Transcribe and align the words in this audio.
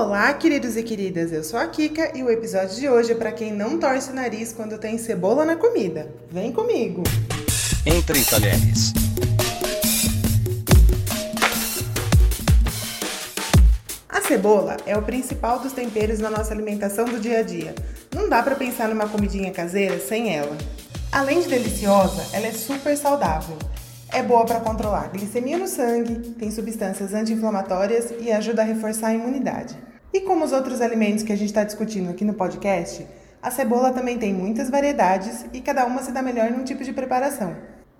Olá, 0.00 0.32
queridos 0.32 0.76
e 0.76 0.82
queridas, 0.84 1.32
eu 1.32 1.42
sou 1.42 1.58
a 1.58 1.66
Kika 1.66 2.16
e 2.16 2.22
o 2.22 2.30
episódio 2.30 2.76
de 2.76 2.88
hoje 2.88 3.10
é 3.10 3.14
para 3.16 3.32
quem 3.32 3.52
não 3.52 3.80
torce 3.80 4.12
o 4.12 4.14
nariz 4.14 4.52
quando 4.52 4.78
tem 4.78 4.96
cebola 4.96 5.44
na 5.44 5.56
comida. 5.56 6.08
Vem 6.30 6.52
comigo! 6.52 7.02
Entre 7.84 8.24
Talheres. 8.24 8.92
A 14.08 14.20
cebola 14.20 14.76
é 14.86 14.96
o 14.96 15.02
principal 15.02 15.58
dos 15.58 15.72
temperos 15.72 16.20
na 16.20 16.30
nossa 16.30 16.54
alimentação 16.54 17.04
do 17.04 17.18
dia 17.18 17.40
a 17.40 17.42
dia. 17.42 17.74
Não 18.14 18.28
dá 18.28 18.40
para 18.40 18.54
pensar 18.54 18.88
numa 18.88 19.08
comidinha 19.08 19.50
caseira 19.50 19.98
sem 19.98 20.32
ela. 20.32 20.56
Além 21.10 21.40
de 21.40 21.48
deliciosa, 21.48 22.24
ela 22.32 22.46
é 22.46 22.52
super 22.52 22.96
saudável. 22.96 23.58
É 24.10 24.22
boa 24.22 24.46
para 24.46 24.60
controlar 24.60 25.06
a 25.06 25.08
glicemia 25.08 25.58
no 25.58 25.66
sangue, 25.66 26.30
tem 26.38 26.52
substâncias 26.52 27.12
anti-inflamatórias 27.12 28.14
e 28.20 28.30
ajuda 28.30 28.62
a 28.62 28.64
reforçar 28.64 29.08
a 29.08 29.14
imunidade. 29.14 29.87
E 30.12 30.22
como 30.22 30.44
os 30.44 30.52
outros 30.52 30.80
alimentos 30.80 31.22
que 31.22 31.32
a 31.32 31.36
gente 31.36 31.48
está 31.48 31.64
discutindo 31.64 32.08
aqui 32.08 32.24
no 32.24 32.32
podcast, 32.32 33.06
a 33.42 33.50
cebola 33.50 33.92
também 33.92 34.18
tem 34.18 34.32
muitas 34.32 34.70
variedades 34.70 35.44
e 35.52 35.60
cada 35.60 35.84
uma 35.84 36.02
se 36.02 36.12
dá 36.12 36.22
melhor 36.22 36.50
num 36.50 36.64
tipo 36.64 36.82
de 36.82 36.94
preparação. 36.94 37.54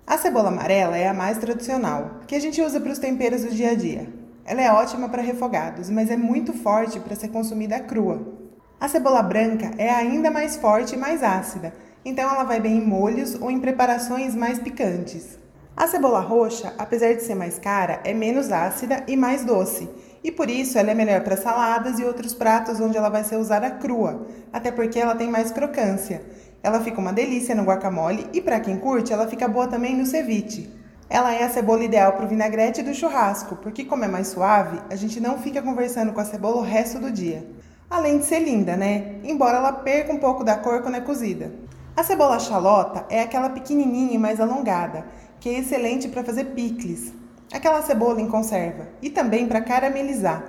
A 0.07 0.17
cebola 0.17 0.49
amarela 0.49 0.97
é 0.97 1.07
a 1.07 1.13
mais 1.13 1.37
tradicional, 1.37 2.21
que 2.25 2.33
a 2.33 2.39
gente 2.39 2.61
usa 2.61 2.79
para 2.79 2.91
os 2.91 2.97
temperos 2.97 3.43
do 3.43 3.51
dia 3.51 3.71
a 3.71 3.75
dia. 3.75 4.11
Ela 4.43 4.63
é 4.63 4.71
ótima 4.71 5.07
para 5.07 5.21
refogados, 5.21 5.87
mas 5.91 6.09
é 6.09 6.17
muito 6.17 6.51
forte 6.51 6.99
para 6.99 7.15
ser 7.15 7.27
consumida 7.27 7.79
crua. 7.79 8.39
A 8.81 8.87
cebola 8.87 9.21
branca 9.21 9.71
é 9.77 9.91
ainda 9.91 10.31
mais 10.31 10.55
forte 10.55 10.95
e 10.95 10.97
mais 10.97 11.21
ácida, 11.21 11.75
então 12.03 12.27
ela 12.27 12.43
vai 12.43 12.59
bem 12.59 12.77
em 12.77 12.85
molhos 12.85 13.35
ou 13.39 13.51
em 13.51 13.59
preparações 13.59 14.33
mais 14.33 14.57
picantes. 14.57 15.37
A 15.77 15.87
cebola 15.87 16.19
roxa, 16.19 16.73
apesar 16.77 17.13
de 17.13 17.21
ser 17.21 17.35
mais 17.35 17.59
cara, 17.59 18.01
é 18.03 18.13
menos 18.13 18.51
ácida 18.51 19.03
e 19.07 19.15
mais 19.15 19.45
doce, 19.45 19.87
e 20.23 20.31
por 20.31 20.49
isso 20.49 20.77
ela 20.77 20.91
é 20.91 20.93
melhor 20.93 21.21
para 21.21 21.37
saladas 21.37 21.99
e 21.99 22.03
outros 22.03 22.33
pratos 22.33 22.79
onde 22.79 22.97
ela 22.97 23.09
vai 23.09 23.23
ser 23.23 23.37
usada 23.37 23.71
crua, 23.71 24.27
até 24.51 24.71
porque 24.71 24.99
ela 24.99 25.15
tem 25.15 25.29
mais 25.29 25.51
crocância. 25.51 26.21
Ela 26.61 26.81
fica 26.81 26.99
uma 26.99 27.13
delícia 27.13 27.55
no 27.55 27.63
guacamole 27.63 28.27
e 28.33 28.41
para 28.41 28.59
quem 28.59 28.77
curte, 28.77 29.13
ela 29.13 29.27
fica 29.27 29.47
boa 29.47 29.67
também 29.67 29.95
no 29.95 30.05
ceviche. 30.05 30.69
Ela 31.09 31.33
é 31.33 31.43
a 31.43 31.49
cebola 31.49 31.83
ideal 31.83 32.13
para 32.13 32.25
o 32.25 32.27
vinagrete 32.27 32.83
do 32.83 32.93
churrasco, 32.93 33.55
porque 33.55 33.83
como 33.85 34.03
é 34.03 34.07
mais 34.07 34.27
suave, 34.27 34.79
a 34.89 34.95
gente 34.95 35.19
não 35.19 35.39
fica 35.39 35.61
conversando 35.61 36.13
com 36.13 36.19
a 36.19 36.25
cebola 36.25 36.57
o 36.57 36.63
resto 36.63 36.99
do 36.99 37.11
dia. 37.11 37.47
Além 37.89 38.19
de 38.19 38.25
ser 38.25 38.39
linda, 38.39 38.77
né? 38.77 39.15
Embora 39.23 39.57
ela 39.57 39.71
perca 39.71 40.13
um 40.13 40.19
pouco 40.19 40.43
da 40.43 40.55
cor 40.55 40.83
quando 40.83 40.95
é 40.95 41.01
cozida. 41.01 41.51
A 41.97 42.03
cebola 42.03 42.39
chalota 42.39 43.05
é 43.09 43.21
aquela 43.21 43.49
pequenininha 43.49 44.13
e 44.13 44.17
mais 44.19 44.39
alongada, 44.39 45.05
que 45.39 45.49
é 45.49 45.59
excelente 45.59 46.07
para 46.07 46.23
fazer 46.23 46.45
picles, 46.45 47.11
aquela 47.51 47.81
cebola 47.81 48.21
em 48.21 48.27
conserva, 48.27 48.87
e 49.01 49.09
também 49.09 49.47
para 49.47 49.61
caramelizar. 49.61 50.43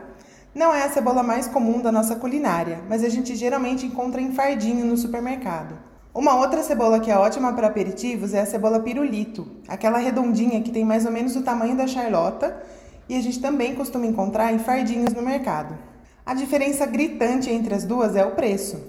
Não 0.54 0.74
é 0.74 0.82
a 0.82 0.90
cebola 0.90 1.22
mais 1.22 1.46
comum 1.46 1.80
da 1.80 1.92
nossa 1.92 2.16
culinária, 2.16 2.80
mas 2.88 3.04
a 3.04 3.08
gente 3.08 3.36
geralmente 3.36 3.86
encontra 3.86 4.20
em 4.20 4.32
fardinho 4.32 4.84
no 4.84 4.96
supermercado. 4.96 5.78
Uma 6.12 6.34
outra 6.34 6.62
cebola 6.62 6.98
que 6.98 7.10
é 7.10 7.16
ótima 7.16 7.52
para 7.52 7.68
aperitivos 7.68 8.34
é 8.34 8.40
a 8.40 8.46
cebola 8.46 8.80
pirulito, 8.80 9.46
aquela 9.68 9.98
redondinha 9.98 10.60
que 10.60 10.72
tem 10.72 10.84
mais 10.84 11.06
ou 11.06 11.12
menos 11.12 11.36
o 11.36 11.42
tamanho 11.42 11.76
da 11.76 11.86
charlota 11.86 12.60
e 13.08 13.16
a 13.16 13.22
gente 13.22 13.40
também 13.40 13.76
costuma 13.76 14.06
encontrar 14.06 14.52
em 14.52 14.58
fardinhos 14.58 15.14
no 15.14 15.22
mercado. 15.22 15.78
A 16.26 16.34
diferença 16.34 16.84
gritante 16.84 17.48
entre 17.48 17.74
as 17.74 17.84
duas 17.84 18.16
é 18.16 18.24
o 18.24 18.32
preço. 18.32 18.80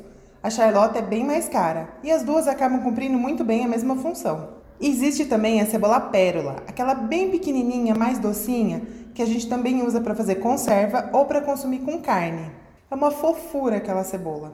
A 0.41 0.49
charlota 0.49 0.97
é 0.97 1.01
bem 1.03 1.23
mais 1.23 1.47
cara 1.47 1.89
e 2.03 2.11
as 2.11 2.23
duas 2.23 2.47
acabam 2.47 2.81
cumprindo 2.81 3.19
muito 3.19 3.43
bem 3.43 3.65
a 3.65 3.67
mesma 3.67 3.95
função. 3.95 4.60
Existe 4.83 5.25
também 5.25 5.61
a 5.61 5.67
cebola 5.67 5.99
pérola, 5.99 6.55
aquela 6.67 6.95
bem 6.95 7.29
pequenininha, 7.29 7.93
mais 7.93 8.17
docinha, 8.17 8.81
que 9.13 9.21
a 9.21 9.25
gente 9.27 9.47
também 9.47 9.85
usa 9.85 10.01
para 10.01 10.15
fazer 10.15 10.35
conserva 10.35 11.07
ou 11.13 11.25
para 11.25 11.39
consumir 11.39 11.81
com 11.81 12.01
carne. 12.01 12.49
É 12.89 12.95
uma 12.95 13.11
fofura 13.11 13.77
aquela 13.77 14.03
cebola. 14.03 14.51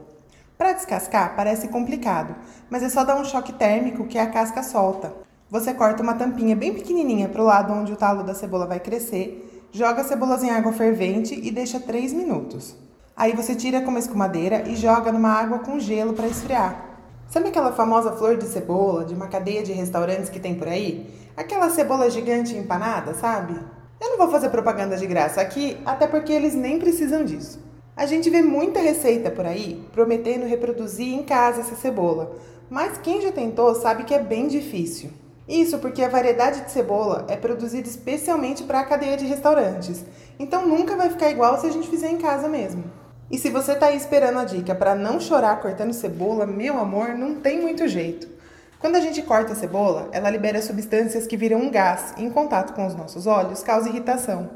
Para 0.58 0.74
descascar 0.74 1.34
parece 1.34 1.70
complicado, 1.70 2.36
mas 2.70 2.84
é 2.84 2.90
só 2.90 3.06
dar 3.06 3.16
um 3.16 3.24
choque 3.24 3.54
térmico 3.54 4.06
que 4.06 4.18
a 4.18 4.28
casca 4.28 4.62
solta. 4.64 5.14
Você 5.50 5.74
corta 5.74 6.04
uma 6.04 6.16
tampinha 6.16 6.58
bem 6.58 6.74
pequenininha 6.74 7.30
para 7.30 7.42
o 7.42 7.46
lado 7.46 7.72
onde 7.72 7.94
o 7.94 7.98
talo 7.98 8.22
da 8.22 8.36
cebola 8.36 8.68
vai 8.68 8.82
crescer, 8.82 9.66
joga 9.72 10.02
as 10.02 10.08
cebolas 10.08 10.44
em 10.44 10.50
água 10.50 10.74
fervente 10.74 11.40
e 11.42 11.50
deixa 11.52 11.80
3 11.80 12.12
minutos. 12.12 12.76
Aí 13.16 13.32
você 13.32 13.56
tira 13.56 13.80
com 13.80 13.92
uma 13.92 14.00
escumadeira 14.00 14.68
e 14.68 14.76
joga 14.76 15.10
numa 15.10 15.32
água 15.32 15.60
com 15.60 15.80
gelo 15.80 16.12
para 16.12 16.28
esfriar. 16.28 16.87
Sabe 17.30 17.50
aquela 17.50 17.74
famosa 17.74 18.14
flor 18.14 18.38
de 18.38 18.46
cebola 18.46 19.04
de 19.04 19.14
uma 19.14 19.28
cadeia 19.28 19.62
de 19.62 19.74
restaurantes 19.74 20.30
que 20.30 20.40
tem 20.40 20.56
por 20.56 20.66
aí? 20.66 21.14
Aquela 21.36 21.70
cebola 21.70 22.10
gigante 22.10 22.56
empanada, 22.56 23.14
sabe? 23.14 23.54
Eu 24.00 24.12
não 24.12 24.18
vou 24.18 24.32
fazer 24.32 24.50
propaganda 24.50 24.96
de 24.96 25.06
graça 25.06 25.42
aqui, 25.42 25.78
até 25.86 26.08
porque 26.08 26.32
eles 26.32 26.56
nem 26.56 26.80
precisam 26.80 27.26
disso. 27.26 27.60
A 27.98 28.06
gente 28.06 28.30
vê 28.30 28.42
muita 28.42 28.80
receita 28.80 29.30
por 29.30 29.46
aí 29.46 29.86
prometendo 29.92 30.46
reproduzir 30.46 31.14
em 31.14 31.24
casa 31.24 31.60
essa 31.60 31.76
cebola, 31.76 32.32
mas 32.70 32.98
quem 32.98 33.22
já 33.22 33.32
tentou 33.32 33.76
sabe 33.76 34.06
que 34.06 34.14
é 34.14 34.24
bem 34.24 34.48
difícil. 34.48 35.10
Isso 35.50 35.80
porque 35.80 36.04
a 36.04 36.10
variedade 36.10 36.62
de 36.62 36.72
cebola 36.72 37.26
é 37.28 37.36
produzida 37.36 37.90
especialmente 37.90 38.64
para 38.64 38.80
a 38.80 38.86
cadeia 38.86 39.18
de 39.18 39.26
restaurantes, 39.26 40.06
então 40.40 40.66
nunca 40.66 40.96
vai 40.96 41.10
ficar 41.10 41.30
igual 41.30 41.60
se 41.60 41.68
a 41.68 41.72
gente 41.72 41.90
fizer 41.90 42.10
em 42.10 42.18
casa 42.18 42.48
mesmo. 42.48 42.86
E 43.30 43.38
se 43.38 43.50
você 43.50 43.74
está 43.74 43.88
aí 43.88 43.98
esperando 43.98 44.40
a 44.40 44.46
dica 44.46 44.74
para 44.74 44.96
não 44.96 45.20
chorar 45.20 45.60
cortando 45.60 45.92
cebola, 45.92 46.46
meu 46.46 46.80
amor, 46.80 47.10
não 47.10 47.36
tem 47.36 47.60
muito 47.60 47.86
jeito. 47.86 48.26
Quando 48.80 48.96
a 48.96 49.02
gente 49.02 49.22
corta 49.22 49.52
a 49.52 49.56
cebola, 49.56 50.08
ela 50.14 50.30
libera 50.30 50.62
substâncias 50.62 51.28
que 51.28 51.36
viram 51.36 51.60
um 51.60 51.70
gás 51.70 52.14
e, 52.18 52.24
em 52.24 52.30
contato 52.30 52.74
com 52.74 52.88
os 52.88 52.96
nossos 52.96 53.28
olhos, 53.28 53.62
causa 53.62 53.90
irritação. 53.90 54.50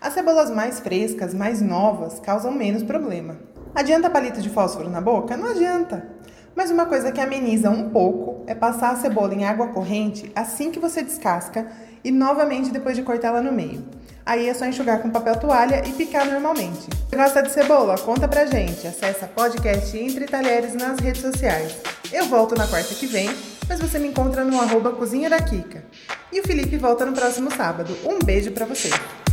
As 0.00 0.14
cebolas 0.14 0.50
mais 0.50 0.80
frescas, 0.80 1.32
mais 1.32 1.62
novas, 1.62 2.18
causam 2.18 2.50
menos 2.50 2.82
problema. 2.82 3.38
Adianta 3.72 4.10
palito 4.10 4.40
de 4.40 4.50
fósforo 4.50 4.90
na 4.90 5.00
boca? 5.00 5.36
Não 5.36 5.50
adianta. 5.50 6.08
Mas 6.56 6.72
uma 6.72 6.86
coisa 6.86 7.12
que 7.12 7.20
ameniza 7.20 7.70
um 7.70 7.90
pouco 7.90 8.42
é 8.48 8.54
passar 8.54 8.90
a 8.90 8.96
cebola 8.96 9.32
em 9.32 9.44
água 9.44 9.68
corrente 9.68 10.32
assim 10.34 10.72
que 10.72 10.80
você 10.80 11.02
descasca 11.02 11.68
e 12.02 12.10
novamente 12.10 12.72
depois 12.72 12.96
de 12.96 13.04
cortá-la 13.04 13.40
no 13.40 13.52
meio. 13.52 13.84
Aí 14.28 14.46
é 14.46 14.52
só 14.52 14.66
enxugar 14.66 15.00
com 15.00 15.08
papel 15.08 15.36
toalha 15.36 15.82
e 15.88 15.92
picar 15.94 16.26
normalmente. 16.26 16.86
Você 17.08 17.16
gosta 17.16 17.42
de 17.42 17.50
cebola? 17.50 17.96
Conta 17.96 18.28
pra 18.28 18.44
gente. 18.44 18.86
Acesse 18.86 19.24
podcast 19.28 19.96
Entre 19.96 20.26
Talheres 20.26 20.74
nas 20.74 20.98
redes 20.98 21.22
sociais. 21.22 21.74
Eu 22.12 22.26
volto 22.26 22.54
na 22.54 22.66
quarta 22.66 22.94
que 22.94 23.06
vem, 23.06 23.30
mas 23.66 23.80
você 23.80 23.98
me 23.98 24.08
encontra 24.08 24.44
no 24.44 24.60
arroba 24.60 24.92
Cozinha 24.92 25.30
da 25.30 25.40
Kika. 25.40 25.82
E 26.30 26.40
o 26.40 26.42
Felipe 26.42 26.76
volta 26.76 27.06
no 27.06 27.14
próximo 27.14 27.50
sábado. 27.50 27.96
Um 28.04 28.18
beijo 28.18 28.50
para 28.50 28.66
vocês! 28.66 29.27